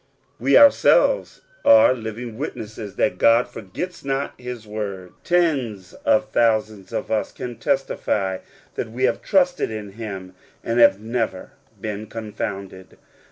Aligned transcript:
We 0.39 0.57
ourselves 0.57 1.41
are 1.63 1.93
.ving 1.93 2.35
witnesses 2.35 2.95
that 2.95 3.19
God 3.19 3.47
forgets 3.47 4.03
not 4.03 4.33
his 4.35 4.65
word, 4.65 5.13
fens 5.23 5.93
of 5.93 6.31
thousands 6.31 6.91
of 6.91 7.11
us 7.11 7.31
can 7.31 7.57
testify 7.59 8.39
that 8.73 8.89
we 8.89 9.03
have 9.03 9.21
trusted 9.21 9.69
in 9.69 9.91
him 9.91 10.33
and 10.63 10.79
have 10.79 10.99
never 10.99 11.51
been 11.79 12.07
confounded. 12.07 12.97